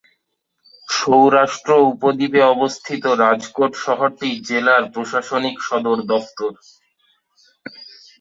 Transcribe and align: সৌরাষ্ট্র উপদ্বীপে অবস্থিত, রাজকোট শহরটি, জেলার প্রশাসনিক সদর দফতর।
সৌরাষ্ট্র 0.89 1.71
উপদ্বীপে 1.91 2.41
অবস্থিত, 2.53 3.03
রাজকোট 3.23 3.71
শহরটি, 3.77 4.29
জেলার 4.47 4.83
প্রশাসনিক 4.93 5.55
সদর 5.67 5.97
দফতর। 6.11 6.53